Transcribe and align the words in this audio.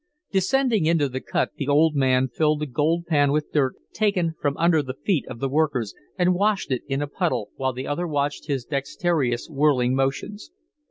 Descending 0.31 0.87
into 0.87 1.07
the 1.07 1.21
cut, 1.21 1.51
the 1.57 1.67
old 1.67 1.93
man 1.95 2.27
filled 2.27 2.63
a 2.63 2.65
gold 2.65 3.05
pan 3.05 3.31
with 3.31 3.51
dirt 3.51 3.75
taken 3.93 4.33
from 4.41 4.57
under 4.57 4.81
the 4.81 4.95
feet 4.95 5.27
of 5.27 5.37
the 5.39 5.47
workers, 5.47 5.93
and 6.17 6.33
washed 6.33 6.71
it 6.71 6.81
in 6.87 7.03
a 7.03 7.07
puddle, 7.07 7.51
while 7.55 7.71
the 7.71 7.85
other 7.85 8.07
watched 8.07 8.47
his 8.47 8.65
dexterous 8.65 9.47
whirling 9.47 9.93
motions. 9.93 10.49